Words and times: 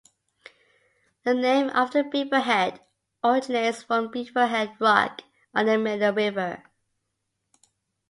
The 1.25 1.35
name 1.35 1.69
of 1.69 1.91
the 1.91 2.01
Beaverhead 2.03 2.79
originates 3.23 3.83
from 3.83 4.07
Beaverhead 4.09 4.77
Rock 4.79 5.21
on 5.53 5.67
the 5.67 5.77
middle 5.77 6.11
river. 6.11 6.63